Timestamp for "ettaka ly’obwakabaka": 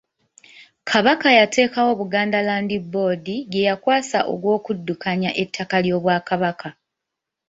5.43-6.69